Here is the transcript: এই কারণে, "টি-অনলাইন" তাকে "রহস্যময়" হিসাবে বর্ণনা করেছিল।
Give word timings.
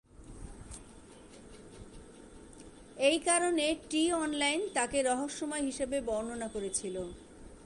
এই 2.99 3.19
কারণে, 3.19 3.75
"টি-অনলাইন" 3.89 4.61
তাকে 4.73 5.03
"রহস্যময়" 5.03 5.61
হিসাবে 5.61 6.01
বর্ণনা 6.01 6.47
করেছিল। 6.47 6.95